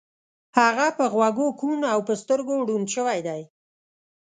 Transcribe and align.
هغه 0.57 0.87
په 0.97 1.05
غوږو 1.13 1.47
کوڼ 1.59 1.79
او 1.93 1.99
په 2.07 2.13
سترګو 2.21 2.55
ړوند 2.67 2.87
شوی 2.95 3.19
دی 3.27 3.41